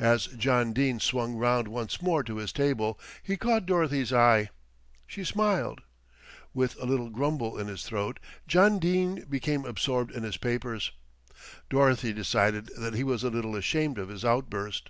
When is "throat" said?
7.84-8.18